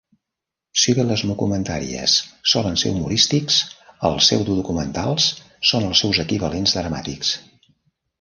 [0.83, 2.15] Si bé les "mockumentaries"
[2.53, 3.57] solen ser humorístics,
[4.09, 5.29] els pseudodocumentals
[5.73, 7.35] són els seus equivalents dramàtics.